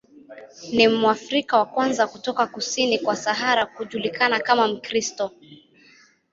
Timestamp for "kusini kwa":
2.47-3.15